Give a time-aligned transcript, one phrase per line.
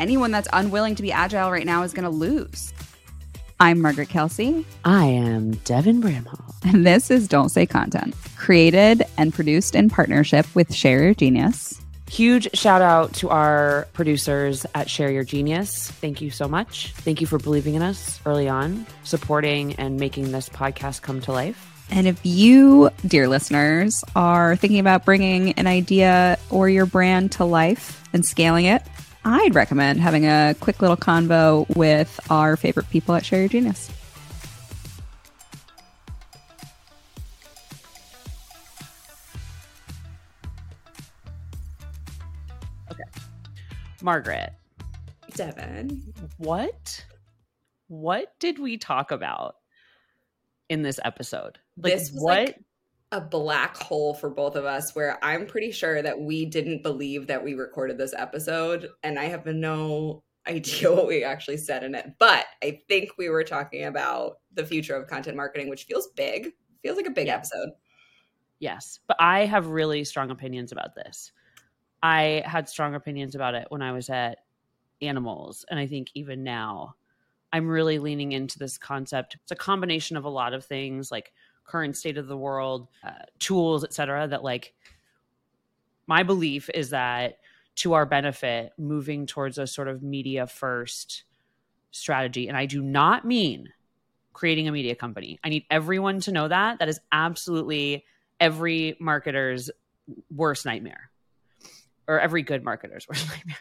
[0.00, 2.72] anyone that's unwilling to be agile right now is going to lose.
[3.60, 4.64] I'm Margaret Kelsey.
[4.86, 6.54] I am Devin Bramhall.
[6.64, 11.80] And this is Don't Say Content, created and produced in partnership with Share Your Genius.
[12.08, 15.90] Huge shout out to our producers at Share Your Genius.
[15.90, 16.92] Thank you so much.
[16.94, 21.32] Thank you for believing in us early on, supporting and making this podcast come to
[21.32, 21.66] life.
[21.90, 27.44] And if you, dear listeners, are thinking about bringing an idea or your brand to
[27.44, 28.82] life and scaling it,
[29.24, 33.90] I'd recommend having a quick little convo with our favorite people at Share Your Genius.
[42.90, 43.02] Okay.
[44.02, 44.52] Margaret.
[45.34, 46.02] Devin.
[46.38, 47.04] What?
[47.88, 49.56] What did we talk about
[50.68, 51.58] in this episode?
[51.76, 52.38] Like this was what?
[52.46, 52.60] Like-
[53.12, 57.26] a black hole for both of us where I'm pretty sure that we didn't believe
[57.26, 61.94] that we recorded this episode and I have no idea what we actually said in
[61.94, 62.12] it.
[62.18, 66.50] But I think we were talking about the future of content marketing, which feels big.
[66.82, 67.70] Feels like a big episode.
[68.58, 71.32] Yes, but I have really strong opinions about this.
[72.02, 74.38] I had strong opinions about it when I was at
[75.02, 75.64] Animalz.
[75.70, 76.94] and I think even now
[77.52, 79.36] I'm really leaning into this concept.
[79.42, 81.32] It's a combination of a lot of things like
[81.70, 84.26] current state of the world, uh, tools, etc.
[84.28, 84.74] That like
[86.06, 87.38] my belief is that
[87.76, 91.24] to our benefit, moving towards a sort of media first
[91.92, 93.68] strategy, and I do not mean
[94.32, 95.38] creating a media company.
[95.44, 96.78] I need everyone to know that.
[96.78, 98.04] That is absolutely
[98.38, 99.70] every marketer's
[100.34, 101.10] worst nightmare,
[102.08, 103.58] or every good marketer's worst nightmare.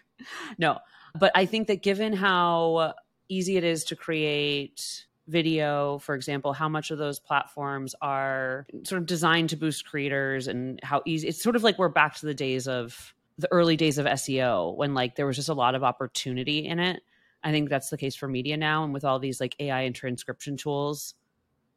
[0.58, 0.80] no,
[1.20, 2.96] but I think that given how
[3.30, 9.00] easy it is to create video, for example, how much of those platforms are sort
[9.02, 12.26] of designed to boost creators and how easy it's sort of like we're back to
[12.26, 15.76] the days of the early days of SEO when like there was just a lot
[15.76, 17.02] of opportunity in it.
[17.44, 18.84] I think that's the case for media now.
[18.84, 21.14] And with all these like AI and transcription tools,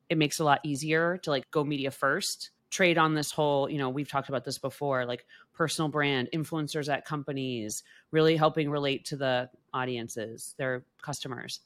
[0.08, 3.70] it makes it a lot easier to like go media first, trade on this whole,
[3.70, 8.70] you know, we've talked about this before, like personal brand, influencers at companies, really helping
[8.70, 11.60] relate to the audiences, their customers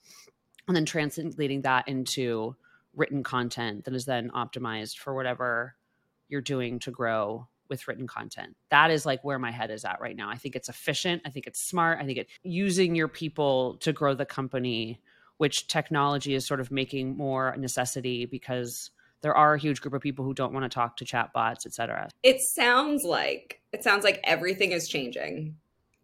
[0.69, 2.57] and then translating that into
[2.95, 5.77] written content that is then optimized for whatever
[6.29, 8.57] you're doing to grow with written content.
[8.71, 10.31] That is like where my head is at right now.
[10.31, 11.23] I think it's efficient.
[11.25, 11.99] I think it's smart.
[12.01, 15.01] I think it using your people to grow the company,
[15.37, 18.91] which technology is sort of making more necessity because
[19.23, 21.75] there are a huge group of people who don't want to talk to chatbots, et
[21.75, 22.09] cetera.
[22.23, 25.57] It sounds like it sounds like everything is changing.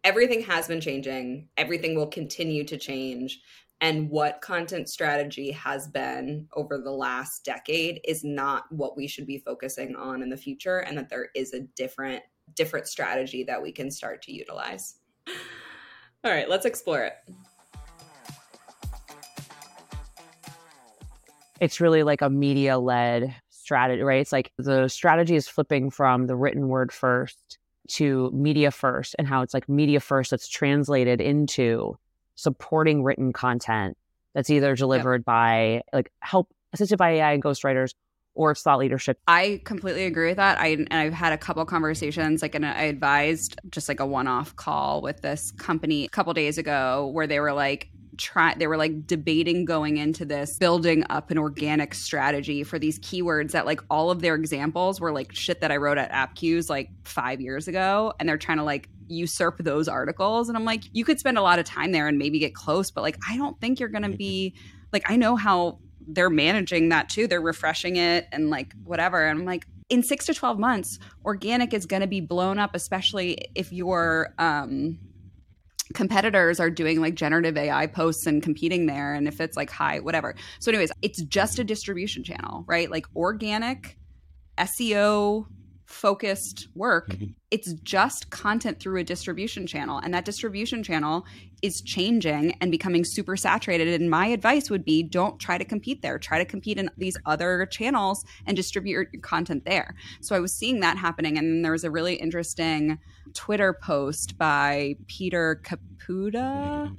[0.03, 1.47] Everything has been changing.
[1.55, 3.39] Everything will continue to change
[3.81, 9.27] and what content strategy has been over the last decade is not what we should
[9.27, 12.23] be focusing on in the future and that there is a different
[12.55, 14.95] different strategy that we can start to utilize.
[16.23, 17.13] All right let's explore it.
[21.59, 24.21] It's really like a media led strategy right?
[24.21, 27.57] It's like the strategy is flipping from the written word first
[27.89, 31.97] to media first and how it's like media first that's translated into
[32.35, 33.97] supporting written content
[34.33, 35.25] that's either delivered yep.
[35.25, 37.93] by like help assisted by AI and ghostwriters
[38.35, 39.19] or it's thought leadership.
[39.27, 40.59] I completely agree with that.
[40.59, 44.55] I and I've had a couple conversations, like, and I advised just like a one-off
[44.55, 48.77] call with this company a couple days ago where they were like, try they were
[48.77, 53.81] like debating going into this building up an organic strategy for these keywords that like
[53.89, 57.67] all of their examples were like shit that I wrote at Appcues like 5 years
[57.67, 61.37] ago and they're trying to like usurp those articles and I'm like you could spend
[61.37, 63.89] a lot of time there and maybe get close but like I don't think you're
[63.89, 64.55] going to be
[64.91, 69.39] like I know how they're managing that too they're refreshing it and like whatever and
[69.39, 73.37] I'm like in 6 to 12 months organic is going to be blown up especially
[73.55, 74.99] if you're um
[75.93, 79.13] competitors are doing like generative AI posts and competing there.
[79.13, 80.35] And if it's like high, whatever.
[80.59, 82.89] So, anyways, it's just a distribution channel, right?
[82.89, 83.97] Like organic
[84.57, 85.47] SEO
[85.93, 87.09] focused work.
[87.09, 87.31] Mm-hmm.
[87.51, 89.99] It's just content through a distribution channel.
[89.99, 91.25] And that distribution channel
[91.61, 93.87] is changing and becoming super saturated.
[94.01, 96.17] And my advice would be don't try to compete there.
[96.17, 99.95] Try to compete in these other channels and distribute your content there.
[100.21, 101.37] So I was seeing that happening.
[101.37, 102.97] And there was a really interesting
[103.33, 106.91] Twitter post by Peter Caputa.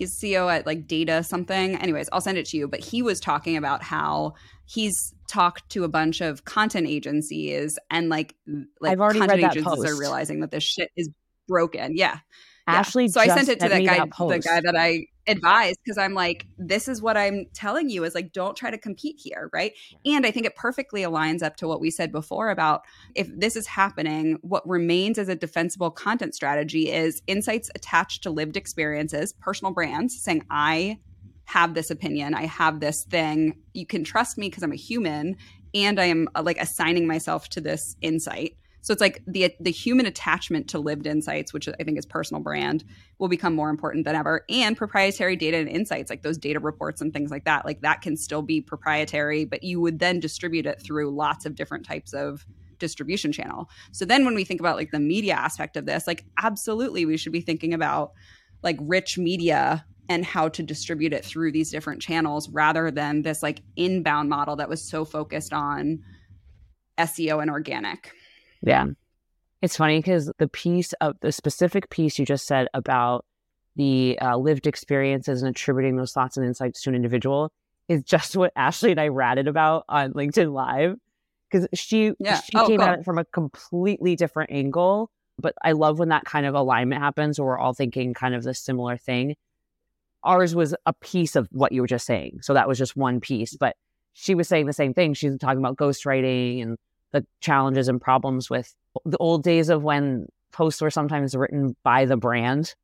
[0.00, 1.76] He's CEO at like data something.
[1.76, 2.66] Anyways, I'll send it to you.
[2.66, 4.32] But he was talking about how
[4.64, 8.34] he's talked to a bunch of content agencies and like
[8.80, 9.90] like I've already content read agencies post.
[9.90, 11.10] are realizing that this shit is
[11.46, 11.94] broken.
[11.94, 12.20] Yeah.
[12.66, 13.10] Ashley, yeah.
[13.10, 16.14] so I sent it to that guy, that the guy that I advise because I'm
[16.14, 19.50] like, this is what I'm telling you is like, don't try to compete here.
[19.52, 19.72] Right.
[20.04, 22.82] And I think it perfectly aligns up to what we said before about
[23.14, 28.30] if this is happening, what remains as a defensible content strategy is insights attached to
[28.30, 30.98] lived experiences, personal brands saying, I
[31.44, 33.58] have this opinion, I have this thing.
[33.74, 35.36] You can trust me because I'm a human
[35.74, 38.56] and I am uh, like assigning myself to this insight.
[38.82, 42.42] So it's like the the human attachment to lived insights, which I think is personal
[42.42, 42.84] brand,
[43.18, 44.44] will become more important than ever.
[44.48, 48.02] And proprietary data and insights, like those data reports and things like that, like that
[48.02, 52.12] can still be proprietary, but you would then distribute it through lots of different types
[52.12, 52.46] of
[52.78, 53.70] distribution channel.
[53.92, 57.16] So then when we think about like the media aspect of this, like absolutely we
[57.16, 58.12] should be thinking about
[58.62, 63.42] like rich media and how to distribute it through these different channels rather than this
[63.42, 66.00] like inbound model that was so focused on
[66.98, 68.12] SEO and organic.
[68.62, 68.86] Yeah.
[69.62, 73.26] It's funny because the piece of the specific piece you just said about
[73.76, 77.52] the uh, lived experiences and attributing those thoughts and insights to an individual
[77.88, 80.96] is just what Ashley and I ratted about on LinkedIn Live
[81.50, 82.40] because she yeah.
[82.40, 82.88] she oh, came cool.
[82.88, 85.10] at it from a completely different angle.
[85.38, 88.42] But I love when that kind of alignment happens, where we're all thinking kind of
[88.42, 89.36] the similar thing.
[90.22, 93.20] Ours was a piece of what you were just saying, so that was just one
[93.20, 93.56] piece.
[93.56, 93.76] But
[94.12, 95.14] she was saying the same thing.
[95.14, 96.76] She's talking about ghostwriting and
[97.12, 98.74] the challenges and problems with
[99.04, 102.74] the old days of when posts were sometimes written by the brand.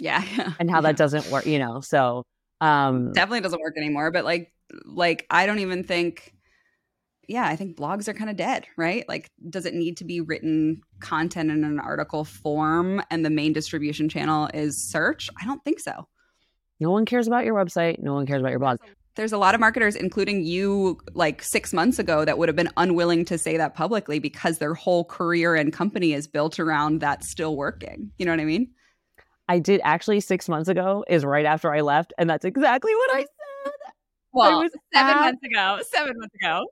[0.00, 0.22] Yeah.
[0.58, 0.82] and how yeah.
[0.82, 1.80] that doesn't work, you know.
[1.80, 2.24] So
[2.60, 4.10] um definitely doesn't work anymore.
[4.10, 4.52] But like
[4.84, 6.34] like I don't even think
[7.28, 9.08] yeah, I think blogs are kind of dead, right?
[9.08, 13.54] Like, does it need to be written content in an article form and the main
[13.54, 15.30] distribution channel is search?
[15.40, 16.06] I don't think so.
[16.80, 17.98] No one cares about your website.
[17.98, 18.78] No one cares about your blog
[19.16, 22.70] there's a lot of marketers including you like 6 months ago that would have been
[22.76, 27.24] unwilling to say that publicly because their whole career and company is built around that
[27.24, 28.70] still working you know what i mean
[29.48, 33.16] i did actually 6 months ago is right after i left and that's exactly what
[33.16, 33.72] i said
[34.32, 35.20] well was 7 at...
[35.20, 36.66] months ago 7 months ago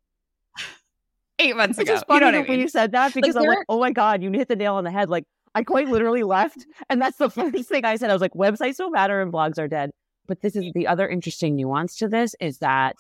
[1.43, 1.95] eight months it's ago.
[1.97, 2.61] Just funny you know when I mean?
[2.61, 4.85] you said that because like, I'm like, oh my god, you hit the nail on
[4.85, 5.11] the head.
[5.11, 5.25] Like
[5.55, 8.11] I quite literally left, and that's the first thing I said.
[8.11, 9.91] I was like, websites don't matter and blogs are dead.
[10.27, 12.97] But this is the other interesting nuance to this is that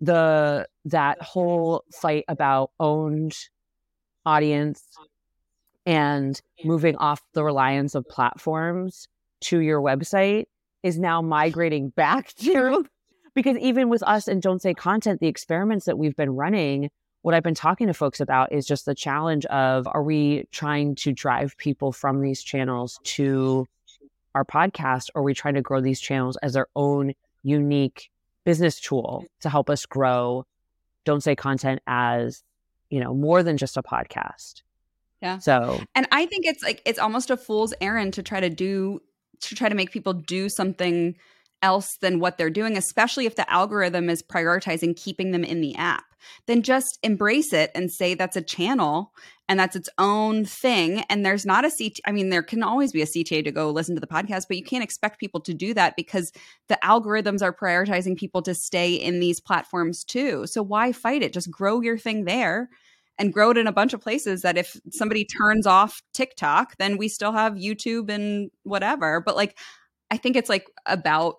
[0.00, 3.36] the that whole fight about owned
[4.26, 4.82] audience
[5.86, 9.06] and moving off the reliance of platforms
[9.40, 10.44] to your website
[10.82, 12.86] is now migrating back to
[13.34, 16.90] because even with us and don't say content the experiments that we've been running
[17.22, 20.94] what i've been talking to folks about is just the challenge of are we trying
[20.94, 23.66] to drive people from these channels to
[24.34, 28.10] our podcast, or we try to grow these channels as their own unique
[28.44, 29.40] business tool mm-hmm.
[29.40, 30.44] to help us grow
[31.04, 32.42] don't say content as
[32.88, 34.62] you know more than just a podcast?
[35.22, 35.38] Yeah.
[35.38, 39.00] So and i think it's like it's almost a fool's errand to try to do
[39.40, 41.16] to try to make people do something
[41.62, 45.74] else than what they're doing, especially if the algorithm is prioritizing keeping them in the
[45.76, 46.04] app.
[46.46, 49.12] Then just embrace it and say that's a channel
[49.48, 51.00] and that's its own thing.
[51.10, 52.00] And there's not a CT.
[52.06, 54.56] I mean, there can always be a CTA to go listen to the podcast, but
[54.56, 56.32] you can't expect people to do that because
[56.68, 60.46] the algorithms are prioritizing people to stay in these platforms too.
[60.46, 61.32] So why fight it?
[61.32, 62.70] Just grow your thing there
[63.18, 66.96] and grow it in a bunch of places that if somebody turns off TikTok, then
[66.96, 69.20] we still have YouTube and whatever.
[69.20, 69.56] But like,
[70.10, 71.36] I think it's like about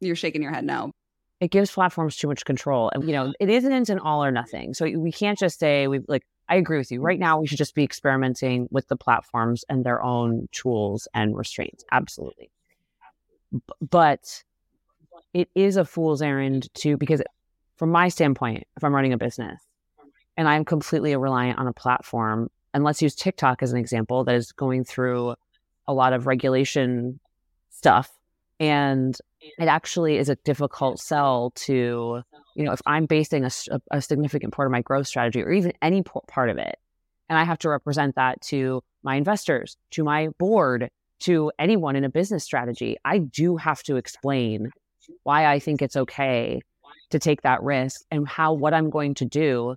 [0.00, 0.92] you're shaking your head no.
[1.40, 2.90] It gives platforms too much control.
[2.94, 4.74] And, you know, it isn't an all or nothing.
[4.74, 6.98] So we can't just say, we like, I agree with you.
[6.98, 7.06] Mm-hmm.
[7.06, 11.36] Right now, we should just be experimenting with the platforms and their own tools and
[11.36, 11.84] restraints.
[11.92, 12.50] Absolutely.
[13.52, 14.42] B- but
[15.32, 17.22] it is a fool's errand to, because
[17.76, 19.62] from my standpoint, if I'm running a business
[20.36, 24.34] and I'm completely reliant on a platform, and let's use TikTok as an example that
[24.34, 25.34] is going through
[25.88, 27.18] a lot of regulation
[27.70, 28.10] stuff
[28.60, 32.22] and it actually is a difficult sell to
[32.54, 33.50] you know if i'm basing a,
[33.90, 36.78] a, significant part of my growth strategy or even any part of it
[37.28, 42.04] and i have to represent that to my investors to my board to anyone in
[42.04, 44.70] a business strategy i do have to explain
[45.24, 46.60] why i think it's okay
[47.08, 49.74] to take that risk and how what i'm going to do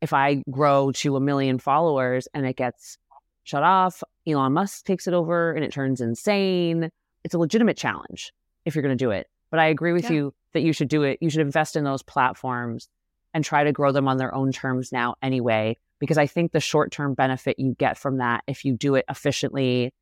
[0.00, 2.98] if i grow to a million followers and it gets
[3.44, 6.90] shut off elon musk takes it over and it turns insane
[7.28, 8.32] it's a legitimate challenge
[8.64, 9.26] if you're going to do it.
[9.50, 10.12] But I agree with yeah.
[10.12, 11.18] you that you should do it.
[11.20, 12.88] You should invest in those platforms
[13.34, 16.60] and try to grow them on their own terms now anyway, because I think the
[16.60, 19.92] short term benefit you get from that if you do it efficiently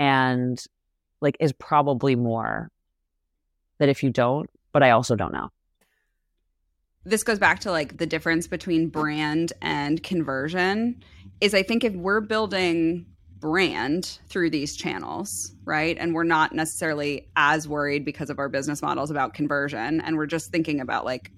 [0.00, 0.60] and
[1.20, 2.72] like is probably more
[3.78, 4.50] than if you don't.
[4.72, 5.50] But I also don't know.
[7.04, 11.04] This goes back to like the difference between brand and conversion
[11.40, 13.06] is I think if we're building
[13.44, 15.98] brand through these channels, right?
[16.00, 20.00] And we're not necessarily as worried because of our business models about conversion.
[20.00, 21.30] And we're just thinking about like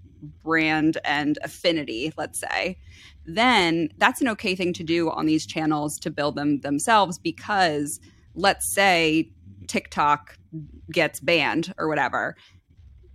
[0.44, 2.78] brand and affinity, let's say,
[3.24, 7.98] then that's an okay thing to do on these channels to build them themselves because
[8.36, 9.32] let's say
[9.66, 10.38] TikTok
[10.92, 12.36] gets banned or whatever.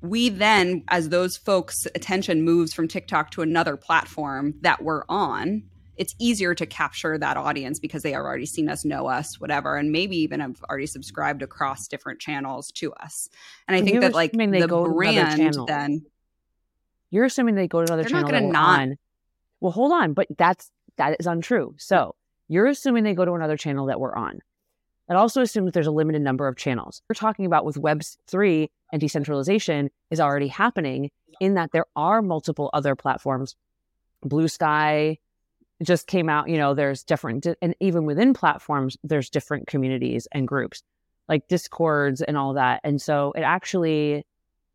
[0.01, 5.63] We then, as those folks' attention moves from TikTok to another platform that we're on,
[6.01, 9.75] it's easier to capture that audience because they have already seen us, know us, whatever,
[9.77, 13.29] and maybe even have already subscribed across different channels to us.
[13.67, 15.65] And I think You're that like the go to another brand channel.
[15.67, 16.05] then
[17.11, 18.97] You're assuming they go to another They're not channel gonna not- on.
[19.59, 21.75] Well, hold on, but that's that is untrue.
[21.77, 22.15] So
[22.47, 24.39] you're assuming they go to another channel that we're on.
[25.07, 27.03] It also assumes that there's a limited number of channels.
[27.07, 32.21] We're talking about with Web three and decentralization is already happening in that there are
[32.23, 33.55] multiple other platforms.
[34.23, 35.19] Blue Sky
[35.81, 36.49] just came out.
[36.49, 40.83] You know, there's different, and even within platforms, there's different communities and groups
[41.27, 42.81] like discords and all that.
[42.83, 44.25] And so it actually,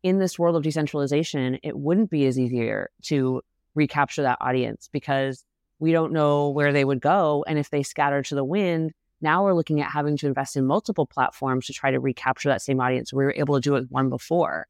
[0.03, 3.41] in this world of decentralization, it wouldn't be as easier to
[3.75, 5.45] recapture that audience because
[5.79, 7.45] we don't know where they would go.
[7.47, 10.65] And if they scatter to the wind, now we're looking at having to invest in
[10.65, 13.13] multiple platforms to try to recapture that same audience.
[13.13, 14.67] We were able to do it one before.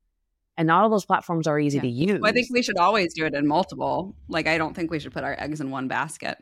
[0.57, 1.81] And not all those platforms are easy Yeah.
[1.83, 2.19] to use.
[2.21, 4.15] Well, I think we should always do it in multiple.
[4.27, 6.37] Like, I don't think we should put our eggs in one basket.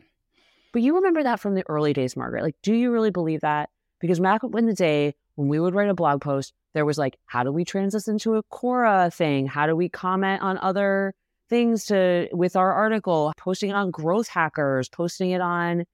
[0.71, 2.43] But you remember that from the early days, Margaret.
[2.43, 3.69] Like, do you really believe that?
[3.99, 7.17] Because back in the day, when we would write a blog post, there was like,
[7.25, 9.47] how do we transition to a Quora thing?
[9.47, 11.13] How do we comment on other
[11.49, 13.33] things to with our article?
[13.37, 15.85] Posting on growth hackers, posting it on,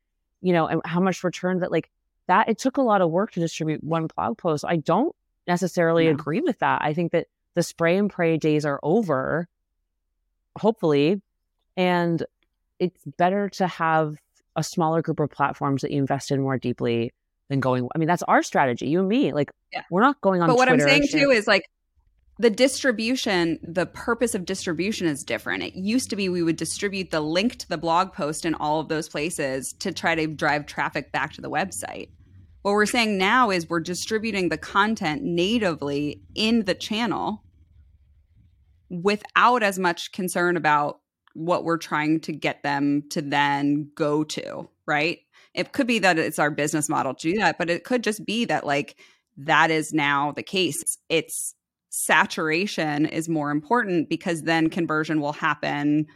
[0.42, 1.90] you know, and how much return that like
[2.28, 2.50] that.
[2.50, 4.64] It took a lot of work to distribute one blog post.
[4.68, 5.16] I don't
[5.48, 6.12] necessarily No.
[6.12, 6.82] agree with that.
[6.84, 9.48] I think that the spray and pray days are over,
[10.58, 11.22] hopefully,
[11.78, 12.24] and
[12.80, 14.16] it's better to have
[14.56, 17.14] a smaller group of platforms that you invest in more deeply
[17.50, 17.88] than going.
[17.94, 19.34] I mean, that's our strategy, you and me.
[19.34, 19.84] Like, Yeah.
[19.90, 20.48] we're not going on.
[20.48, 21.70] but what Twitter I'm saying too is like
[22.40, 25.64] the distribution, the purpose of distribution is different.
[25.64, 28.80] It used to be we would distribute the link to the blog post in all
[28.80, 32.10] of those places to try to drive traffic back to the website.
[32.62, 37.44] What we're saying now is we're distributing the content natively in the channel
[38.90, 41.00] without as much concern about
[41.34, 45.20] what we're trying to get them to then go to, right?
[45.54, 48.26] It could be that it's our business model to do that, but it could just
[48.26, 48.98] be that like
[49.38, 50.98] that is now the case.
[51.10, 51.56] It's
[51.90, 56.08] saturation is more important because then conversion will happen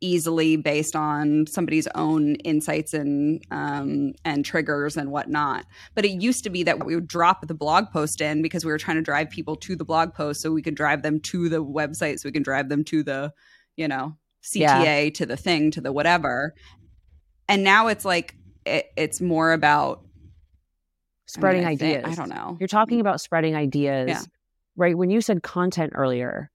[0.00, 5.64] easily based on somebody's own insights and um, and triggers and whatnot.
[5.94, 8.70] But it used to be that we would drop the blog post in because we
[8.70, 11.48] were trying to drive people to the blog post so we could drive them to
[11.48, 13.32] the website so we can drive them to the
[13.76, 16.54] you know CTA to the thing to the whatever.
[17.48, 20.06] And now it's like it, it's more about I mean,
[21.26, 22.12] spreading I think- ideas.
[22.12, 22.56] I don't know.
[22.60, 24.20] You're talking about spreading ideas, Yeah.
[24.76, 24.96] right?
[24.96, 26.50] When you said content earlier,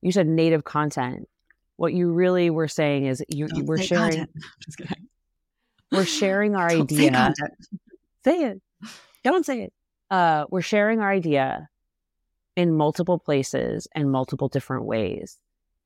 [0.00, 1.28] you said native content.
[1.76, 4.26] What you really were saying is you, you were sharing.
[5.92, 7.10] We're sharing our Don't idea.
[7.12, 7.50] content.
[8.24, 8.62] say it.
[9.22, 9.72] Don't say it.
[10.10, 11.68] Uh, we're sharing our idea
[12.56, 15.38] in multiple places and multiple different ways.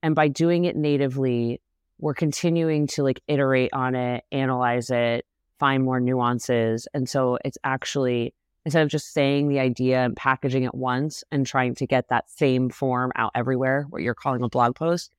[0.03, 1.61] And by doing it natively,
[1.99, 5.27] we're continuing to like iterate on it, analyze it,
[5.59, 6.89] find more nuances.
[6.95, 8.33] And so it's actually
[8.65, 12.29] instead of just saying the idea and packaging it once and trying to get that
[12.31, 15.11] same form out everywhere, what you're calling a blog post,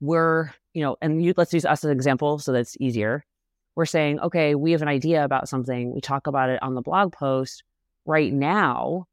[0.00, 3.24] we're, you know, and you, let's use us as an example so that's easier
[3.76, 5.94] we're saying, okay, we have an idea about something.
[5.94, 7.62] We talk about it on the blog post.
[8.06, 9.04] Right now,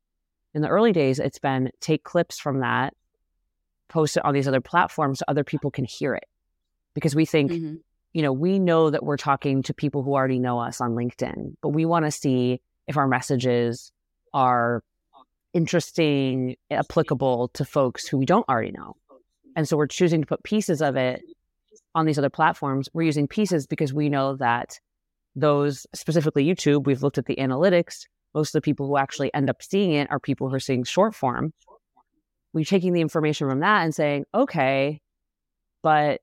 [0.53, 2.93] in the early days, it's been take clips from that,
[3.89, 6.23] post it on these other platforms so other people can hear it.
[6.93, 7.81] Because we think, Mhm.
[8.13, 11.57] you know, we know that we're talking to people who already know us on LinkedIn,
[11.61, 13.91] but we want to see if our messages
[14.33, 14.81] are
[15.53, 18.95] interesting, applicable to folks who we don't already know.
[19.55, 21.21] And so we're choosing to put pieces of it
[21.95, 22.89] on these other platforms.
[22.93, 24.79] We're using pieces because we know that
[25.35, 28.05] those, specifically YouTube, we've looked at the analytics.
[28.33, 30.83] Most of the people who actually end up seeing it are people who are seeing
[30.83, 31.53] short form.
[32.53, 35.01] We're taking the information from that and saying, okay,
[35.81, 36.21] but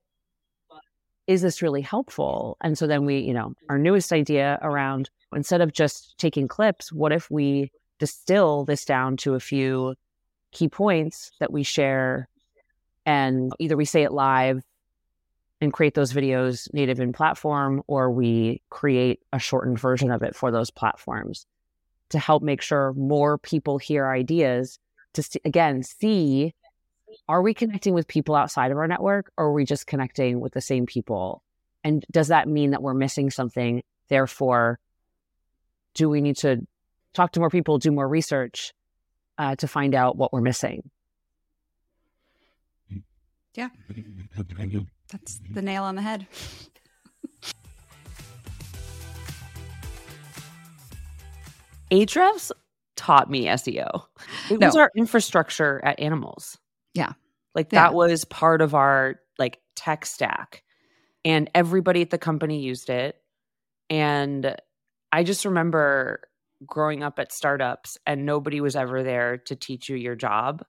[1.27, 2.57] is this really helpful?
[2.61, 6.91] And so then we, you know, our newest idea around instead of just taking clips,
[6.91, 9.95] what if we distill this down to a few
[10.51, 12.27] key points that we share
[13.05, 14.61] and either we say it live
[15.59, 20.35] and create those videos native in platform or we create a shortened version of it
[20.35, 21.45] for those platforms
[22.09, 24.79] to help make sure more people hear ideas
[25.13, 26.53] to st- again see
[27.27, 30.53] are we connecting with people outside of our network or are we just connecting with
[30.53, 31.43] the same people
[31.83, 34.79] and does that mean that we're missing something therefore
[35.93, 36.65] do we need to
[37.13, 38.73] talk to more people, do more research
[39.37, 40.89] uh, to find out what we're missing?
[43.55, 43.69] Yeah.
[45.11, 46.27] That's the nail on the head.
[51.91, 52.51] Ahrefs
[52.95, 54.05] taught me SEO.
[54.49, 54.67] It no.
[54.67, 56.57] was our infrastructure at Animalz.
[56.93, 57.13] Yeah.
[57.53, 57.83] Like yeah.
[57.83, 60.63] that was part of our like tech stack.
[61.25, 63.17] And everybody at the company used it.
[63.89, 64.55] And
[65.11, 66.21] I just remember
[66.65, 70.63] growing up at startups and nobody was ever there to teach you your job.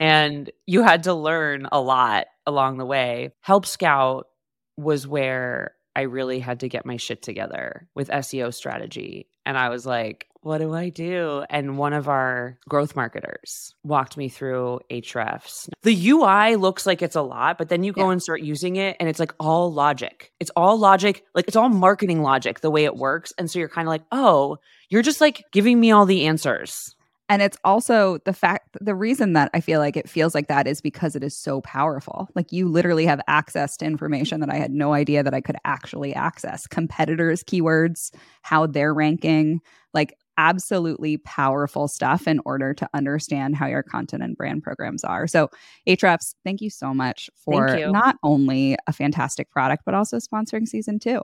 [0.00, 3.32] And you had to learn a lot along the way.
[3.40, 4.28] Help Scout
[4.76, 9.28] was where I really had to get my shit together with SEO strategy.
[9.44, 11.44] And I was like, what do I do?
[11.50, 15.68] And one of our growth marketers walked me through Ahrefs.
[15.82, 18.12] The UI looks like it's a lot, but then you go yeah.
[18.12, 20.32] and start using it and it's like all logic.
[20.38, 23.32] It's all logic, like it's all marketing logic the way it works.
[23.36, 26.94] And so you're kind of like, oh, you're just like giving me all the answers.
[27.28, 30.66] And it's also the fact, the reason that I feel like it feels like that
[30.66, 32.28] is because it is so powerful.
[32.34, 35.56] Like you literally have access to information that I had no idea that I could
[35.64, 36.66] actually access.
[36.66, 38.10] Competitors' keywords,
[38.42, 39.60] how they're ranking,
[39.92, 45.26] like absolutely powerful stuff in order to understand how your content and brand programs are.
[45.26, 45.50] So,
[45.86, 50.98] Ahrefs, thank you so much for not only a fantastic product, but also sponsoring season
[50.98, 51.22] two.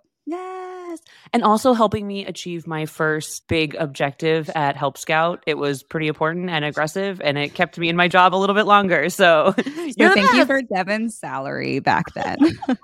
[0.94, 1.14] Yes.
[1.32, 5.42] And also helping me achieve my first big objective at Help Scout.
[5.46, 8.54] It was pretty important and aggressive, and it kept me in my job a little
[8.54, 9.08] bit longer.
[9.14, 12.36] So, so thank you for Devin's salary back then.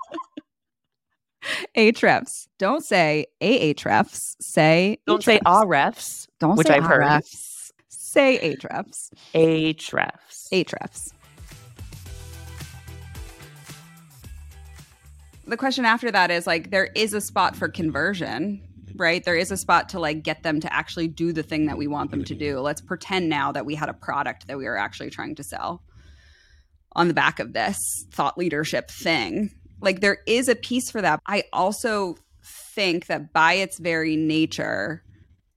[1.77, 2.47] Ahrefs.
[2.57, 4.35] Don't say Ahrefs.
[4.39, 6.27] Say don't say Ahrefs.
[6.39, 7.21] Don't which say I've heard.
[7.89, 9.11] Say Ahrefs.
[9.33, 10.49] Ahrefs.
[10.53, 11.11] Ahrefs.
[15.51, 18.61] The question after that is like there is a spot for conversion
[18.95, 19.23] right?
[19.23, 21.87] There is a spot to like get them to actually do the thing that we
[21.87, 22.55] want them to do.
[22.55, 22.63] Mm-hmm.
[22.63, 25.83] Let's pretend now that we had a product that we were actually trying to sell
[26.93, 29.51] on the back of this thought leadership thing.
[29.79, 31.21] Like there is a piece for that.
[31.25, 35.03] I also think that by its very nature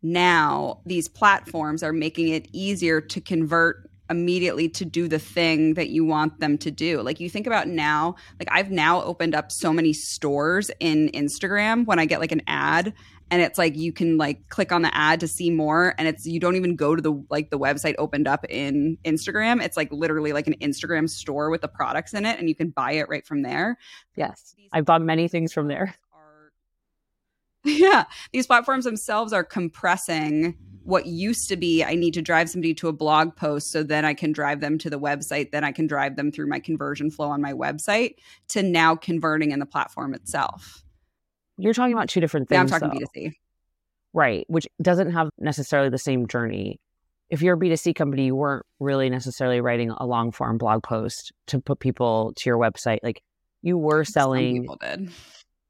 [0.02, 5.88] now these platforms are making it easier to convert immediately to do the thing that
[5.88, 7.00] you want them to do.
[7.00, 11.86] Like you think about now, like I've now opened up so many stores in Instagram
[11.86, 12.94] when I get like an ad
[13.30, 16.26] and it's like you can like click on the ad to see more and it's
[16.26, 19.62] you don't even go to the like the website opened up in Instagram.
[19.62, 22.70] It's like literally like an Instagram store with the products in it and you can
[22.70, 23.78] buy it right from there.
[24.16, 24.54] Yes.
[24.72, 25.94] I've bought many things from there.
[27.66, 28.04] Yeah.
[28.30, 32.88] These platforms themselves are compressing what used to be I need to drive somebody to
[32.88, 35.86] a blog post so then I can drive them to the website, then I can
[35.86, 38.16] drive them through my conversion flow on my website
[38.48, 40.84] to now converting in the platform itself.
[41.56, 42.70] You're talking about two different things.
[42.70, 43.20] Now I'm talking though.
[43.20, 43.32] B2C.
[44.12, 46.80] Right, which doesn't have necessarily the same journey.
[47.30, 51.32] If you're a B2C company, you weren't really necessarily writing a long form blog post
[51.48, 52.98] to put people to your website.
[53.02, 53.22] Like
[53.62, 54.56] you were selling.
[54.56, 55.10] Some people did.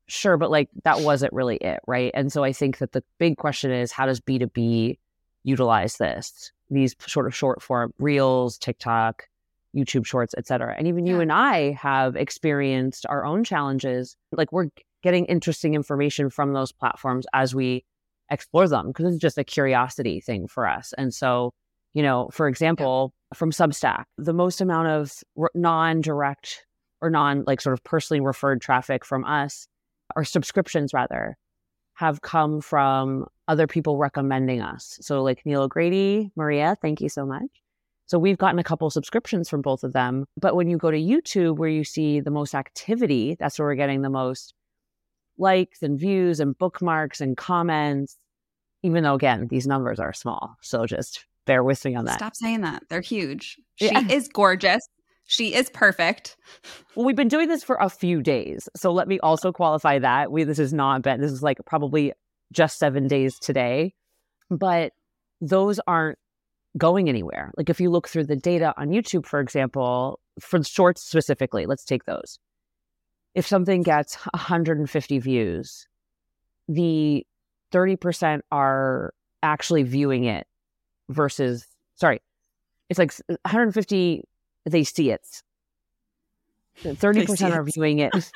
[0.06, 2.10] Sure, but like that wasn't really it, right?
[2.12, 4.98] And so I think that the big question is how does B2B
[5.44, 9.28] utilize this these sort of short form reels tiktok
[9.76, 11.14] youtube shorts etc and even yeah.
[11.14, 14.68] you and i have experienced our own challenges like we're
[15.02, 17.84] getting interesting information from those platforms as we
[18.30, 21.52] explore them because it's just a curiosity thing for us and so
[21.92, 23.36] you know for example yeah.
[23.36, 25.12] from substack the most amount of
[25.54, 26.64] non-direct
[27.02, 29.68] or non like sort of personally referred traffic from us
[30.16, 31.36] or subscriptions rather
[31.94, 34.98] have come from other people recommending us.
[35.00, 37.48] So, like Neil O'Grady, Maria, thank you so much.
[38.06, 40.26] So, we've gotten a couple subscriptions from both of them.
[40.36, 43.74] But when you go to YouTube, where you see the most activity, that's where we're
[43.76, 44.54] getting the most
[45.38, 48.16] likes and views and bookmarks and comments,
[48.82, 50.56] even though, again, these numbers are small.
[50.62, 52.16] So, just bear with me on that.
[52.16, 52.82] Stop saying that.
[52.88, 53.58] They're huge.
[53.76, 54.06] She yeah.
[54.10, 54.86] is gorgeous.
[55.26, 56.36] She is perfect.
[56.94, 58.68] Well, we've been doing this for a few days.
[58.76, 60.30] So let me also qualify that.
[60.30, 62.12] We this is not been this is like probably
[62.52, 63.94] just 7 days today.
[64.50, 64.92] But
[65.40, 66.18] those aren't
[66.76, 67.52] going anywhere.
[67.56, 71.84] Like if you look through the data on YouTube for example, for shorts specifically, let's
[71.84, 72.38] take those.
[73.34, 75.88] If something gets 150 views,
[76.68, 77.26] the
[77.72, 80.46] 30% are actually viewing it
[81.08, 82.20] versus sorry,
[82.90, 84.24] it's like 150
[84.64, 85.42] they see it.
[86.82, 88.12] 30% are viewing it.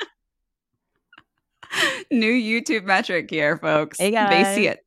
[2.10, 3.98] New YouTube metric here, folks.
[3.98, 4.30] Hey guys.
[4.30, 4.80] They see it.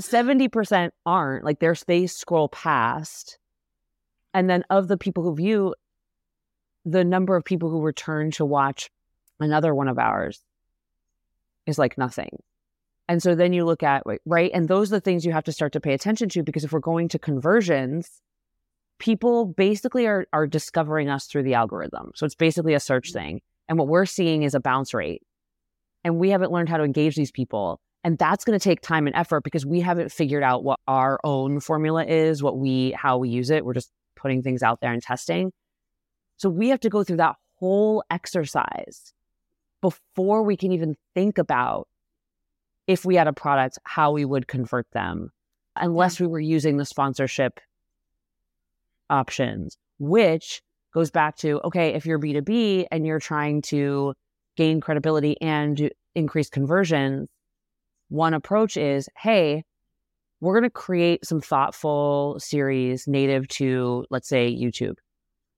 [0.00, 1.44] 70% aren't.
[1.44, 3.38] Like there's they scroll past.
[4.34, 5.74] And then of the people who view,
[6.84, 8.90] the number of people who return to watch
[9.40, 10.40] another one of ours
[11.66, 12.42] is like nothing.
[13.08, 14.50] And so then you look at, right?
[14.54, 16.72] And those are the things you have to start to pay attention to because if
[16.72, 18.22] we're going to conversions,
[18.98, 22.12] people basically are, are discovering us through the algorithm.
[22.14, 23.18] So it's basically a search Mm-hmm.
[23.18, 23.40] thing.
[23.68, 25.22] And what we're seeing is a bounce rate.
[26.04, 27.80] And we haven't learned how to engage these people.
[28.04, 31.20] And that's going to take time and effort because we haven't figured out what our
[31.22, 33.64] own formula is, what we, how we use it.
[33.64, 35.52] We're just putting things out there and testing.
[36.36, 39.12] So we have to go through that whole exercise
[39.80, 41.88] before we can even think about
[42.88, 45.30] if we had a product, how we would convert them,
[45.76, 47.60] unless we were using the sponsorship
[49.12, 54.14] options, which goes back to okay, if you're B2B and you're trying to
[54.56, 57.28] gain credibility and increase conversions,
[58.08, 59.64] one approach is hey,
[60.40, 64.96] we're going to create some thoughtful series native to, let's say, YouTube.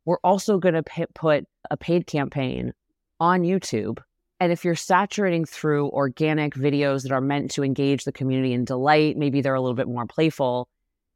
[0.05, 2.75] We're also going to put a paid campaign
[3.19, 4.01] on YouTube.
[4.40, 8.67] And if you're saturating through organic videos that are meant to engage the community and
[8.67, 10.69] delight, maybe they're a little bit more playful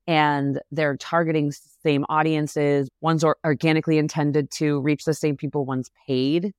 [0.09, 5.66] and they're targeting the same audiences, one's or- organically intended to reach the same people,
[5.66, 6.55] one's paid.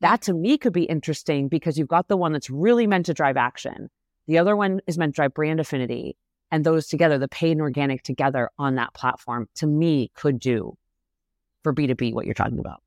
[0.00, 3.14] That to me could be interesting because you've got the one that's really meant to
[3.14, 3.88] drive action.
[4.26, 6.16] The other one is meant to drive brand affinity.
[6.50, 10.76] And those together, the paid and organic together on that platform, to me, could do
[11.62, 12.82] for B2B what you're talking about.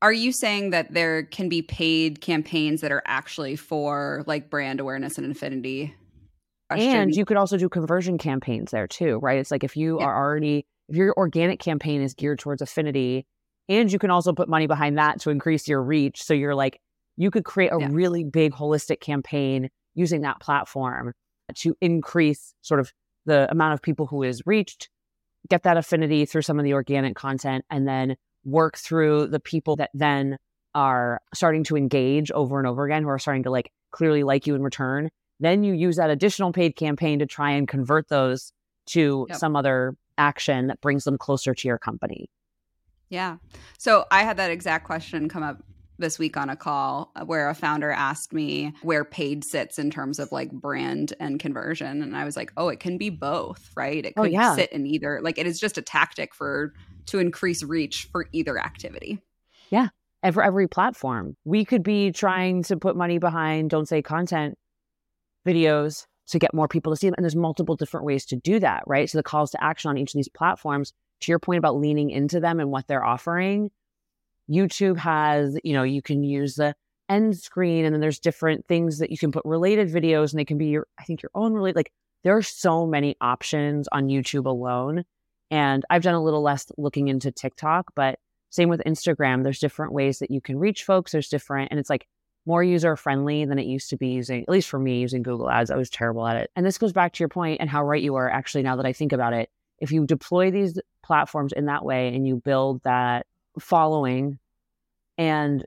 [0.00, 4.78] Are you saying that there can be paid campaigns that are actually for like brand
[4.78, 5.96] awareness and affinity?
[6.70, 9.38] And you could also do conversion campaigns there too, right?
[9.38, 10.06] It's like if you Yeah.
[10.06, 13.26] are already, if your organic campaign is geared towards affinity,
[13.68, 16.22] and you can also put money behind that to increase your reach.
[16.22, 16.80] So you're like,
[17.16, 17.88] you could create a Yeah.
[17.90, 21.12] really big holistic campaign using that platform
[21.54, 22.92] to increase sort of
[23.24, 24.88] the amount of people who is reached,
[25.48, 29.76] get that affinity through some of the organic content, and then work through the people
[29.76, 30.36] that then
[30.74, 34.46] are starting to engage over and over again, who are starting to like clearly like
[34.46, 35.08] you in return.
[35.40, 38.52] Then you use that additional paid campaign to try and convert those
[38.90, 39.38] to Yep.
[39.38, 42.30] some other action that brings them closer to your company.
[43.10, 43.36] Yeah.
[43.78, 45.62] So I had that exact question come up
[45.98, 49.90] this week on a call uh, where a founder asked me where paid sits in
[49.90, 52.02] terms of like brand and conversion.
[52.02, 54.04] And I was like, oh, it can be both, right?
[54.04, 54.54] It Oh, could yeah.
[54.54, 55.20] sit in either.
[55.22, 56.74] Like it is just a tactic for
[57.06, 59.20] to increase reach for either activity.
[59.70, 59.88] Yeah.
[60.22, 64.58] And for every platform, we could be trying to put money behind don't say content
[65.46, 67.14] videos to get more people to see them.
[67.16, 69.08] And there's multiple different ways to do that, right?
[69.08, 72.10] So the calls to action on each of these platforms, to your point about leaning
[72.10, 73.70] into them and what they're offering,
[74.50, 76.74] YouTube has, you know, you can use the
[77.08, 80.44] end screen and then there's different things that you can put related videos and they
[80.44, 81.92] can be your, I think your own related, like
[82.24, 85.04] there are so many options on YouTube alone.
[85.50, 88.18] And I've done a little less looking into TikTok, but
[88.50, 89.44] same with Instagram.
[89.44, 91.12] There's different ways that you can reach folks.
[91.12, 92.08] There's different, and it's like
[92.46, 95.50] more user friendly than it used to be using, at least for me, using Google
[95.50, 95.70] Ads.
[95.70, 96.50] I was terrible at it.
[96.54, 98.86] And this goes back to your point and how right you are actually now that
[98.86, 99.50] I think about it.
[99.78, 103.26] If you deploy these platforms in that way and you build that
[103.58, 104.38] following
[105.18, 105.64] and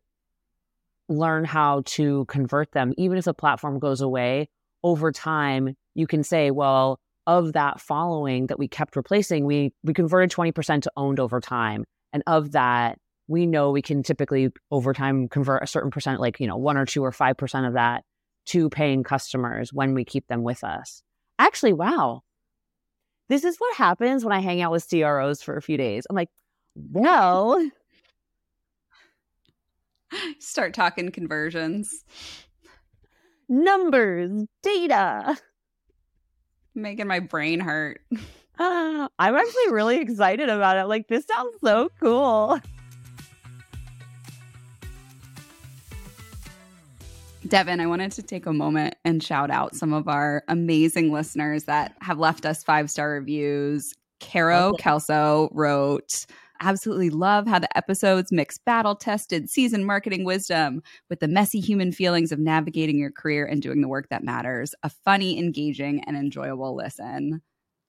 [1.10, 4.50] learn how to convert them, even if the platform goes away
[4.84, 9.94] over time, you can say, well, of that following that we kept replacing, we we
[9.94, 11.86] converted 20% to owned over time.
[12.12, 12.98] And of that,
[13.30, 16.76] we know we can typically over time convert a certain percent, like, you know, one
[16.78, 18.04] or two or 5% of that
[18.48, 21.04] to paying customers when we keep them with us.
[21.38, 22.24] Actually, wow.
[23.30, 26.08] This is what happens when I hang out with CROs for a few days.
[26.10, 26.30] I'm like,
[26.76, 27.70] well,
[30.40, 32.04] Start talking conversions,
[33.48, 35.38] numbers, data.
[36.74, 38.02] making my brain hurt.
[38.58, 40.86] Ah, I'm actually really excited about it.
[40.86, 42.60] Like, this sounds so cool.
[47.50, 51.64] Devin, I wanted to take a moment and shout out some of our amazing listeners
[51.64, 53.94] that have left us five star reviews.
[54.20, 54.84] Caro Okay.
[54.84, 56.26] Kelso wrote,
[56.62, 61.92] Absolutely love how the episodes mix battle tested season marketing wisdom with the messy human
[61.92, 64.76] feelings of navigating your career and doing the work that matters.
[64.84, 67.42] A funny, engaging, and enjoyable listen.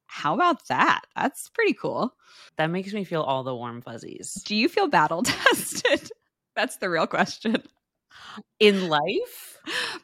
[0.06, 1.02] How about that?
[1.16, 2.14] That's pretty cool.
[2.56, 4.34] That makes me feel all the warm fuzzies.
[4.44, 6.10] Do you feel battle tested?
[6.56, 7.62] That's the real question.
[8.58, 9.58] In life,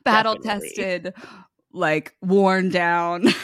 [0.05, 1.14] battle tested,
[1.73, 3.29] like worn down.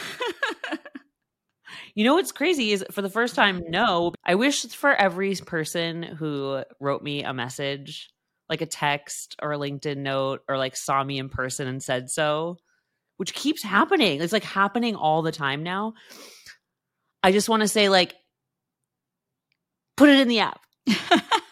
[1.94, 4.14] You know what's crazy is for the first time, no.
[4.25, 8.11] I wish for every person who wrote me a message,
[8.48, 12.11] like a text or a LinkedIn note, or like saw me in person and said
[12.11, 12.57] so,
[13.18, 14.22] which keeps happening.
[14.22, 15.92] It's like happening all the time now.
[17.22, 18.14] I just want to say, like,
[19.96, 20.61] put it in the app.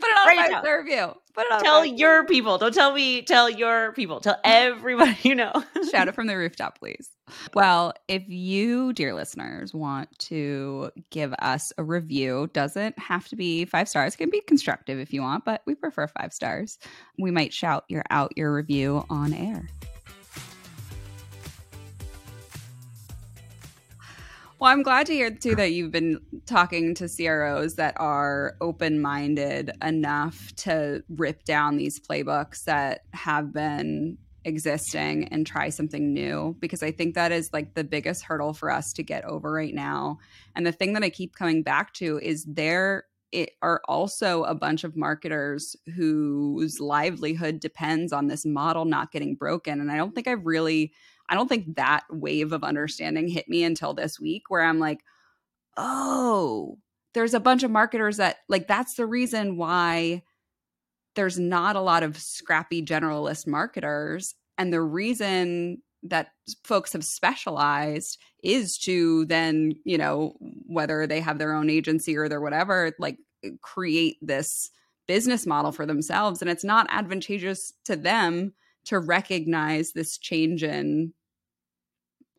[0.00, 0.52] Put it on Write it a down.
[0.52, 1.14] five star review.
[1.34, 1.62] Put it on.
[1.62, 2.58] Tell your people.
[2.58, 3.22] Don't tell me.
[3.22, 4.20] Tell your people.
[4.20, 5.52] Tell everybody you know.
[5.90, 7.10] Shout it from the rooftop, please.
[7.54, 13.64] Well, if you, dear listeners, want to give us a review, doesn't have to be
[13.64, 14.14] five stars.
[14.14, 16.78] It can be constructive if you want, but we prefer five stars.
[17.18, 19.68] We might shout your out your review on air.
[24.60, 29.00] Well, I'm glad to hear too that you've been talking to CROs that are open
[29.00, 36.56] minded enough to rip down these playbooks that have been existing and try something new
[36.60, 39.74] because I think that is like the biggest hurdle for us to get over right
[39.74, 40.18] now.
[40.54, 44.54] And the thing that I keep coming back to is there it are also a
[44.54, 49.80] bunch of marketers whose livelihood depends on this model not getting broken.
[49.80, 50.92] And I don't think I've really
[51.30, 55.00] I don't think that wave of understanding hit me until this week where I'm like,
[55.76, 56.76] oh,
[57.14, 60.22] there's a bunch of marketers that like that's the reason why
[61.14, 64.34] there's not a lot of scrappy generalist marketers.
[64.58, 66.28] And the reason that
[66.64, 70.34] folks have specialized is to then, you know,
[70.66, 74.70] whether they have their own agency or their whatever, like eh, create this
[75.06, 76.40] business model for themselves.
[76.40, 78.54] And it's not advantageous to them
[78.86, 81.12] to recognize this change in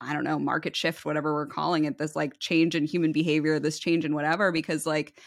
[0.01, 3.59] I don't know, market shift, whatever we're calling it, this like change in human behavior,
[3.59, 5.19] this change in whatever, because like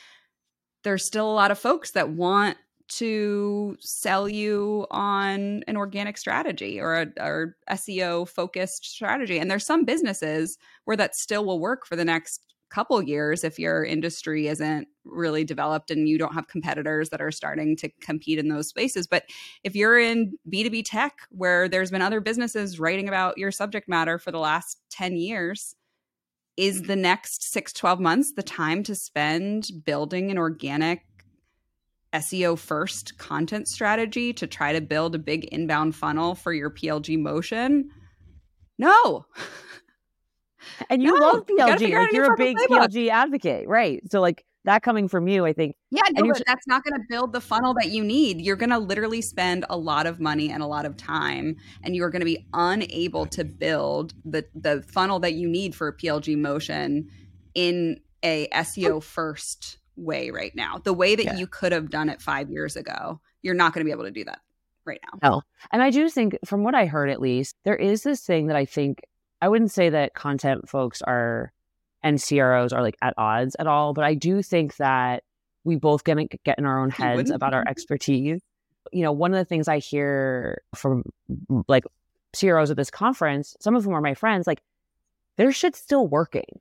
[0.83, 2.57] there's still a lot of folks that want
[2.87, 9.39] to sell you on an organic strategy or a or SEO focused strategy.
[9.39, 13.59] And there's some businesses where that still will work for the next couple years if
[13.59, 18.39] your industry isn't really developed and you don't have competitors that are starting to compete
[18.39, 19.07] in those spaces.
[19.07, 19.25] But
[19.63, 24.19] if you're in B2B tech where there's been other businesses writing about your subject matter
[24.19, 25.77] for the last 10 years,
[26.57, 31.03] is the next six, 12 months the time to spend building an organic
[32.13, 37.21] SEO first content strategy to try to build a big inbound funnel for your PLG
[37.21, 37.91] motion?
[38.79, 39.27] No.
[40.91, 41.61] And you No, love PLG.
[41.61, 42.89] out Like you're a big playbook.
[42.89, 44.01] PLG advocate, right?
[44.11, 47.07] So like that coming from you, I think Yeah, no, but that's not going to
[47.09, 48.41] build the funnel that you need.
[48.41, 51.95] You're going to literally spend a lot of money and a lot of time, and
[51.95, 55.89] you are going to be unable to build the the funnel that you need for
[55.89, 57.11] a PLG motion
[57.55, 59.01] in a SEO oh.
[59.01, 60.79] first way right now.
[60.83, 61.37] The way that Yeah.
[61.37, 64.11] you could have done it five years ago, you're not going to be able to
[64.11, 64.41] do that
[64.87, 65.19] right now.
[65.29, 68.47] No, And I do think, from what I heard at least, there is this thing
[68.49, 69.03] that I think
[69.45, 71.53] I wouldn't say that content folks are
[72.03, 75.23] and CROs are like at odds at all, but I do think that
[75.65, 77.69] we both get, get in our own heads about our mm-hmm.
[77.69, 78.41] expertise.
[78.91, 81.03] You know, one of the things I hear from
[81.69, 81.85] like
[82.35, 84.63] CROs at this conference, some of whom are my friends, like
[85.37, 86.61] their shit's still working.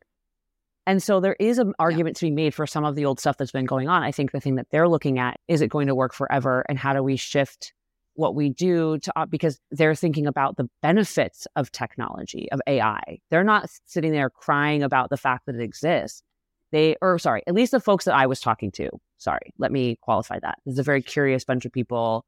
[0.86, 3.38] And so there is an argument to be made for some of the old stuff
[3.38, 4.04] that's been going on.
[4.04, 6.78] I think the thing that they're looking at is it going to work forever and
[6.78, 7.72] how do we shift
[8.16, 13.20] what we do to uh, because they're thinking about the benefits of technology of AI.
[13.30, 16.24] They're not sitting there crying about the fact that it exists.
[16.72, 18.90] They or sorry, at least the folks that I was talking to.
[19.18, 20.60] Sorry, let me qualify that.
[20.66, 22.26] This is a very curious bunch of people.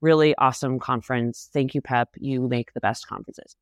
[0.00, 1.50] Really awesome conference.
[1.52, 2.10] Thank you, Pep.
[2.16, 3.56] You make the best conferences.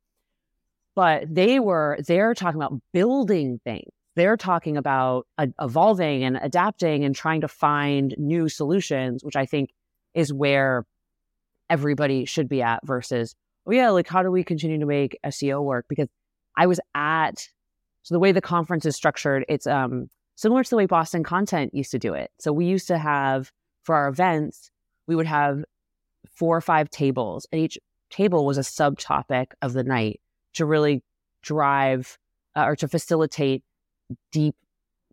[0.94, 3.90] But they were they're talking about building things.
[4.14, 9.44] They're talking about uh, evolving and adapting and trying to find new solutions, which I
[9.44, 9.70] think
[10.14, 10.86] is where
[11.70, 13.34] everybody should be at versus,
[13.66, 15.86] oh yeah, like how do we continue to make SEO work?
[15.88, 16.08] Because
[16.56, 17.48] I was at
[18.02, 21.74] so the way the conference is structured, it's um similar to the way Boston Content
[21.74, 22.30] used to do it.
[22.38, 23.50] So we used to have
[23.82, 24.70] for our events,
[25.06, 25.64] we would have
[26.30, 27.78] four or five tables, and each
[28.10, 30.20] table was a subtopic of the night
[30.54, 31.02] to really
[31.42, 32.18] drive
[32.56, 33.62] uh, or to facilitate
[34.32, 34.54] deep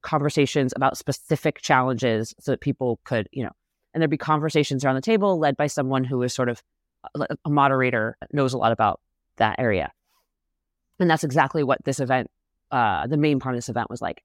[0.02, 3.52] conversations about specific challenges so that people could, you know,
[3.94, 6.62] and there'd be conversations around the table led by someone who is sort of
[7.16, 9.00] a a moderator, knows a lot about
[9.38, 9.92] that area.
[11.00, 12.30] And that's exactly what this event,
[12.72, 14.24] uh, the main part of this event was like.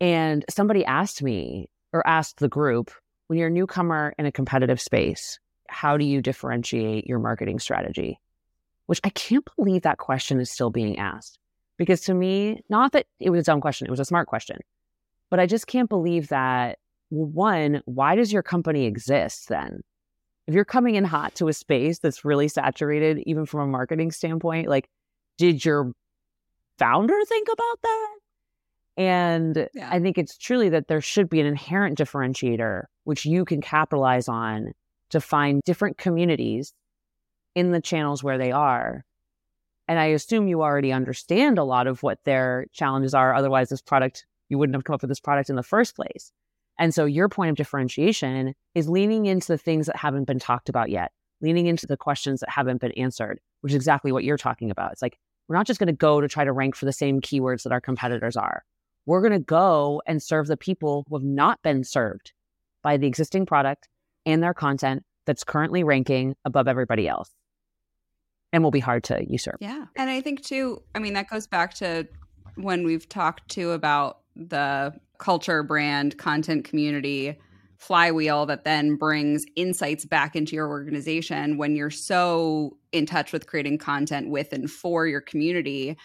[0.00, 2.90] And somebody asked me or asked the group,
[3.26, 8.18] when you're a newcomer in a competitive space, how do you differentiate your marketing strategy?
[8.86, 11.38] Which I can't believe that question is still being asked.
[11.76, 14.58] Because to me, not that it was a dumb question, it was a smart question.
[15.30, 16.78] But I just can't believe that
[17.10, 19.82] well, one, why does your company exist then?
[20.46, 24.10] If you're coming in hot to a space that's really saturated, even from a marketing
[24.10, 24.88] standpoint, like,
[25.38, 25.92] did your
[26.78, 28.16] founder think about that?
[28.96, 29.88] And Yeah.
[29.90, 34.28] I think it's truly that there should be an inherent differentiator which you can capitalize
[34.28, 34.72] on
[35.10, 36.72] to find different communities
[37.54, 39.04] in the channels where they are.
[39.88, 43.34] And I assume you already understand a lot of what their challenges are.
[43.34, 46.30] Otherwise, this product, you wouldn't have come up with this product in the first place.
[46.80, 50.70] And so your point of differentiation is leaning into the things that haven't been talked
[50.70, 51.12] about yet,
[51.42, 54.90] leaning into the questions that haven't been answered, which is exactly what you're talking about.
[54.90, 57.20] It's like, we're not just going to go to try to rank for the same
[57.20, 58.64] keywords that our competitors are.
[59.04, 62.32] We're going to go and serve the people who have not been served
[62.82, 63.88] by the existing product
[64.24, 67.30] and their content that's currently ranking above everybody else
[68.52, 69.56] and will be hard to usurp.
[69.60, 69.84] Yeah.
[69.96, 72.08] And I think too, I mean, that goes back to
[72.54, 77.38] when we've talked to about the culture, brand, content community
[77.76, 83.46] flywheel that then brings insights back into your organization when you're so in touch with
[83.46, 85.96] creating content with and for your community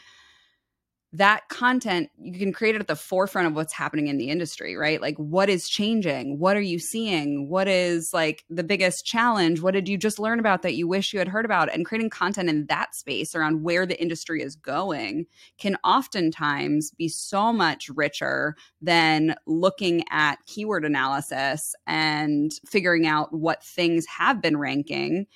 [1.18, 4.76] that content you can create it at the forefront of what's happening in the industry
[4.76, 5.02] right?
[5.02, 6.40] Like what is changing?
[6.40, 7.50] What are you seeing?
[7.50, 9.62] What is like the biggest challenge?
[9.62, 11.74] What did you just learn about that you wish you had heard about?
[11.74, 15.26] And creating content in that space around where the industry is going
[15.58, 23.64] can oftentimes be so much richer than looking at keyword analysis and figuring out what
[23.64, 25.28] things have been ranking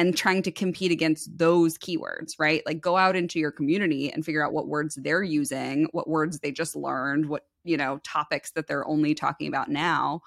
[0.00, 2.62] and trying to compete against those keywords, right?
[2.64, 6.38] Like go out into your community and figure out what words they're using, what words
[6.38, 10.22] they just learned, what, you know, topics that they're only talking about now.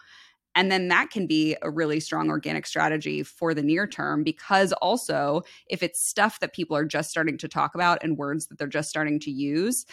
[0.54, 4.74] And then that can be a really strong organic strategy for the near term because
[4.74, 8.60] also if it's stuff that people are just starting to talk about and words that
[8.60, 9.88] they're just starting to use,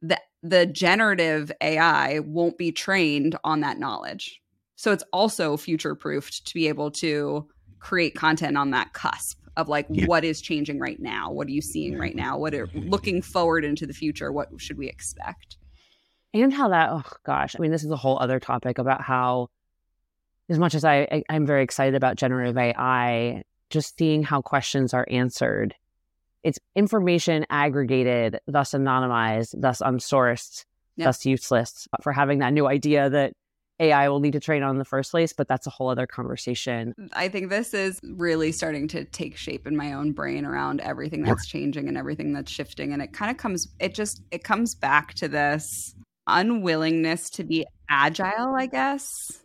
[0.00, 4.40] the the generative AI won't be trained on that knowledge.
[4.76, 7.48] So it's also future proofed to be able to
[7.84, 10.06] create content on that cusp of like yeah.
[10.06, 11.30] what is changing right now?
[11.30, 12.38] What are you seeing right now?
[12.38, 12.88] What are mm-hmm.
[12.88, 14.32] looking forward into the future?
[14.32, 15.58] What should we expect?
[16.32, 17.54] And how that oh gosh.
[17.54, 19.50] I mean this is a whole other topic about how
[20.48, 24.94] as much as I, I i'm very excited about generative ai just seeing how questions
[24.94, 25.74] are answered
[26.42, 30.64] it's information aggregated thus anonymized thus unsourced
[30.96, 31.06] yep.
[31.06, 33.32] thus useless for having that new idea that
[33.80, 36.06] AI will need to train on in the first place, but that's a whole other
[36.06, 36.94] conversation.
[36.98, 40.80] Mm, I think this is really starting to take shape in my own brain around
[40.80, 42.92] everything that's changing and everything that's shifting.
[42.92, 45.94] And it kind of comes, it just, it comes back to this
[46.26, 49.40] unwillingness to be agile, I guess.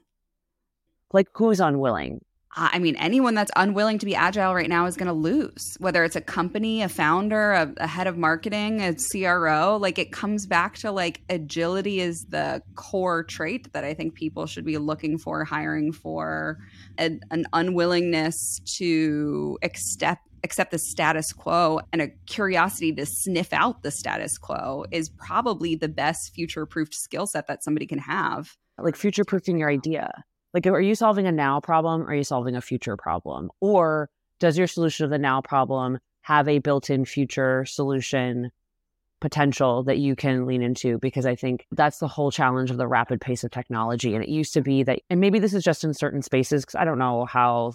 [1.12, 2.22] Like who's unwilling?
[2.56, 6.04] I mean, anyone that's unwilling to be agile right now is going to lose, whether
[6.04, 9.78] it's a company, a founder, a, a, head of marketing, a CRO.
[9.78, 14.48] Like it comes back to like agility is the core trait that I think people
[14.48, 16.58] should be looking for, hiring for,
[16.98, 23.84] an, an unwillingness to accept accept the status quo and a curiosity to sniff out
[23.84, 28.56] the status quo is probably the best future proofed skill set that somebody can have.
[28.78, 32.02] Like future proofing your idea like, are you solving a now problem?
[32.02, 33.52] Or are you solving a future problem?
[33.60, 34.10] Or
[34.40, 38.52] does your solution of the now problem have a built in future solution
[39.20, 40.98] potential that you can lean into?
[40.98, 44.16] Because I think that's the whole challenge of the rapid pace of technology.
[44.16, 46.76] And it used to be that, and maybe this is just in certain spaces, because
[46.76, 47.74] I don't know how,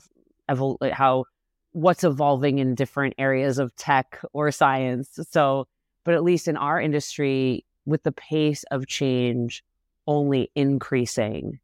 [0.51, 1.27] evol- how,
[1.73, 5.19] what's evolving in different areas of tech or science.
[5.31, 5.67] So,
[6.05, 9.63] but at least in our industry, with the pace of change
[10.07, 11.59] only increasing,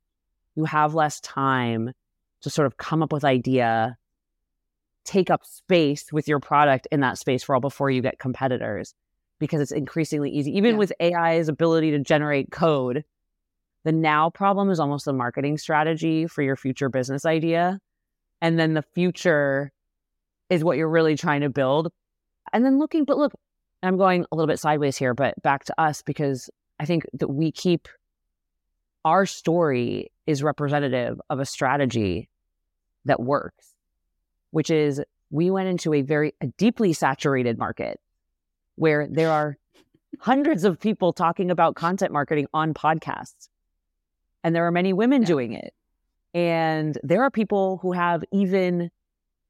[0.56, 1.92] you have less time
[2.42, 3.96] to sort of come up with idea,
[5.04, 8.94] take up space with your product in that space for all before you get competitors
[9.38, 10.56] because it's increasingly easy.
[10.56, 10.78] Even yeah.
[10.78, 13.04] with AI's ability to generate code,
[13.84, 17.80] the now problem is almost the marketing strategy for your future business idea.
[18.42, 19.72] And then the future
[20.50, 21.90] is what you're really trying to build.
[22.52, 23.32] And then looking, but look,
[23.82, 27.28] I'm going a little bit sideways here, but back to us because I think that
[27.28, 27.88] we keep
[29.04, 32.28] our story is representative of a strategy
[33.04, 33.74] that works,
[34.50, 38.00] which is we went into a very a deeply saturated market
[38.76, 39.56] where there are
[40.20, 43.48] hundreds of people talking about content marketing on podcasts.
[44.42, 45.28] And there are many women yeah.
[45.28, 45.74] doing it.
[46.32, 48.90] And there are people who have even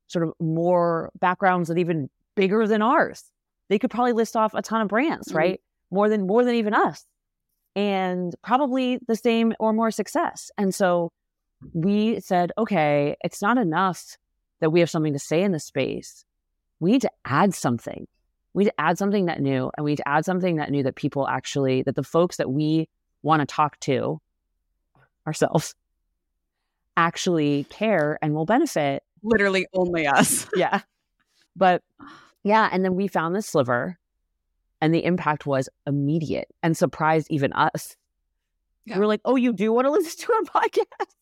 [0.08, 3.22] sort of more backgrounds that even bigger than ours.
[3.68, 5.36] They could probably list off a ton of brands, mm-hmm.
[5.36, 5.60] right?
[5.90, 7.04] More than more than even us
[7.76, 10.50] and probably the same or more success.
[10.58, 11.10] And so
[11.72, 14.16] we said, okay, it's not enough
[14.60, 16.24] that we have something to say in the space.
[16.80, 18.06] We need to add something.
[18.54, 20.82] We need to add something that new, and we need to add something that new
[20.82, 22.88] that people actually, that the folks that we
[23.22, 24.20] want to talk to
[25.26, 25.74] ourselves
[26.96, 29.02] actually care and will benefit.
[29.22, 30.46] Literally only us.
[30.54, 30.80] yeah.
[31.56, 31.82] But
[32.44, 32.68] yeah.
[32.72, 33.98] And then we found this sliver
[34.80, 37.96] and the impact was immediate and surprised even us.
[38.84, 38.94] Yeah.
[38.94, 41.14] We were like, oh, you do want to listen to our podcast?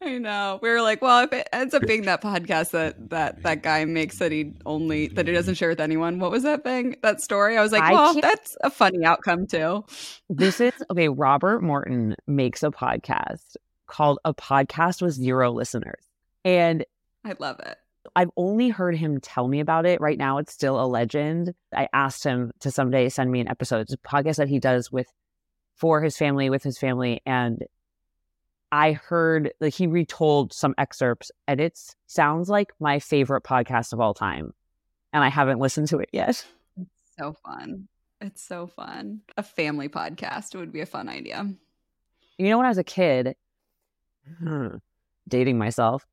[0.00, 0.60] I know.
[0.62, 3.84] We were like, well, if it ends up being that podcast that that that guy
[3.84, 6.20] makes that he only that he doesn't share with anyone.
[6.20, 6.96] What was that thing?
[7.02, 7.58] That story?
[7.58, 9.84] I was like, I well, that's a funny outcome too.
[10.30, 11.08] This is okay.
[11.08, 13.56] Robert Morton makes a podcast
[13.88, 16.04] called A Podcast with Zero Listeners.
[16.44, 16.84] And
[17.24, 17.76] I love it.
[18.16, 20.00] I've only heard him tell me about it.
[20.00, 21.54] Right now, it's still a legend.
[21.74, 23.80] I asked him to someday send me an episode.
[23.80, 25.06] It's a podcast that he does with
[25.74, 27.20] for his family, with his family.
[27.24, 27.64] And
[28.70, 34.00] I heard like he retold some excerpts, and it sounds like my favorite podcast of
[34.00, 34.52] all time.
[35.12, 36.44] And I haven't listened to it yet.
[36.76, 37.88] It's so fun.
[38.20, 39.22] It's so fun.
[39.36, 41.48] A family podcast would be a fun idea.
[42.36, 43.34] You know, when I was a kid,
[44.38, 44.76] hmm,
[45.26, 46.04] dating myself,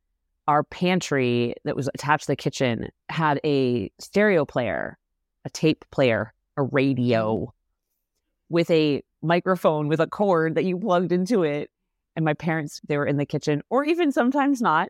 [0.48, 4.98] our pantry that was attached to the kitchen had a stereo player,
[5.44, 7.48] a tape player, a radio mm.
[8.50, 11.70] with a microphone with a cord that you plugged into it.
[12.16, 14.90] And my parents, they were in the kitchen, or even sometimes not.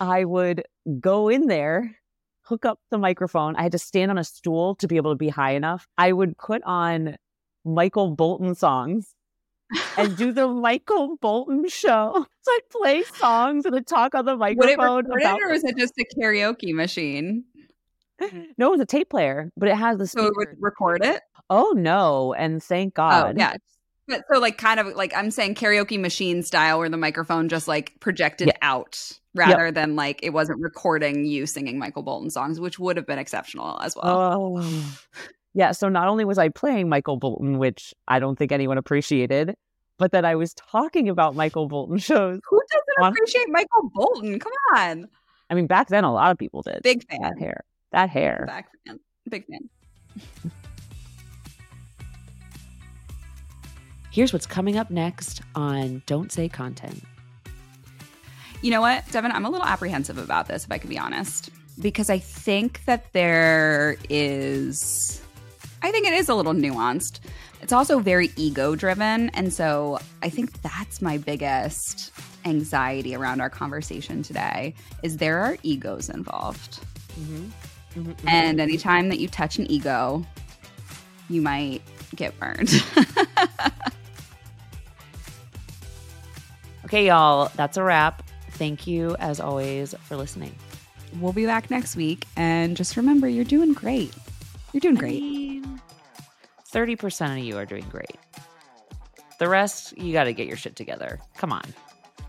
[0.00, 0.64] I would
[1.00, 1.94] go in there,
[2.42, 3.54] hook up the microphone.
[3.56, 5.86] I had to stand on a stool to be able to be high enough.
[5.98, 7.16] I would put on
[7.64, 9.14] Michael Bolton songs
[9.96, 12.26] and do the Michael Bolton show.
[12.44, 15.38] So I'd play songs and I'd talk on the Would it microphone about.
[15.38, 17.44] it, or was it just a karaoke machine?
[18.58, 21.22] No, it was a tape player, but it has the So it would record it.
[21.50, 22.34] Oh no!
[22.34, 23.34] And thank oh, God.
[23.36, 23.54] Oh yeah.
[24.08, 27.68] But so like kind of like I'm saying karaoke machine style where the microphone just
[27.68, 28.54] like projected Yeah.
[28.62, 33.06] out rather than like it wasn't recording you singing Michael Bolton songs, which would have
[33.06, 34.60] been exceptional as well.
[34.60, 34.98] Oh.
[35.54, 35.72] Yeah.
[35.72, 39.54] So not only was I playing Michael Bolton, which I don't think anyone appreciated,
[39.98, 42.40] but that I was talking about Michael Bolton shows.
[42.48, 44.38] Who doesn't on- appreciate Michael Bolton?
[44.38, 45.08] Come on.
[45.50, 46.82] I mean, back then a lot of people did.
[46.82, 47.36] Big that fan.
[47.38, 47.64] hair.
[47.92, 48.44] That hair.
[48.46, 48.98] Back fan.
[49.28, 49.68] Big fan.
[54.10, 57.02] Here's what's coming up next on Don't Say Content.
[58.60, 59.32] You know what, Devin?
[59.32, 61.48] I'm a little apprehensive about this, if I can be honest,
[61.80, 65.22] because I think that there is,
[65.82, 67.20] I think it is a little nuanced.
[67.60, 69.30] It's also very ego driven.
[69.30, 72.12] And so I think that's my biggest
[72.44, 76.80] anxiety around our conversation today is there are egos involved.
[77.18, 77.44] Mm-hmm.
[78.00, 78.28] Mm-hmm, mm-hmm.
[78.28, 80.24] And anytime that you touch an ego,
[81.28, 81.82] you might
[82.14, 82.70] get burned.
[86.84, 88.22] okay, y'all, that's a wrap.
[88.52, 90.54] Thank you, as always, for listening.
[91.20, 92.26] We'll be back next week.
[92.36, 94.14] And just remember, you're doing great.
[94.72, 95.20] You're doing great.
[95.20, 95.41] Bye.
[96.72, 98.16] 30% of you are doing great.
[99.38, 101.20] The rest, you got to get your shit together.
[101.36, 101.62] Come on.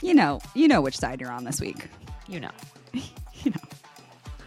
[0.02, 1.88] You know, you know which side you're on this week.
[2.28, 2.52] You know.
[2.94, 3.62] you know.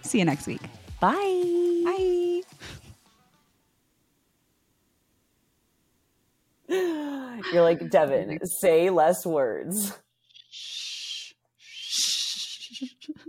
[0.02, 0.60] See you next week.
[1.00, 1.82] Bye.
[1.84, 2.42] Bye.
[7.52, 9.96] You're like, Devin, say less words.